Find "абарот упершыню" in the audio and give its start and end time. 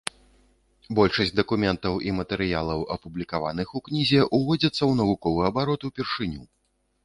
5.55-6.43